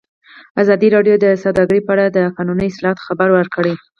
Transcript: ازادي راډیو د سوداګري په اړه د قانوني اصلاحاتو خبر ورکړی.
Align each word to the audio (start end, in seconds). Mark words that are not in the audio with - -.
ازادي 0.61 0.87
راډیو 0.95 1.15
د 1.19 1.25
سوداګري 1.43 1.81
په 1.83 1.91
اړه 1.95 2.05
د 2.09 2.19
قانوني 2.35 2.65
اصلاحاتو 2.69 3.05
خبر 3.07 3.27
ورکړی. 3.33 3.73